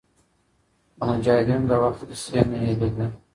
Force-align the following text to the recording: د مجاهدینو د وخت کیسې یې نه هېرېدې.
د 0.97 0.99
مجاهدینو 1.07 1.67
د 1.69 1.73
وخت 1.83 2.01
کیسې 2.09 2.31
یې 2.37 2.41
نه 2.51 2.57
هېرېدې. 2.63 3.05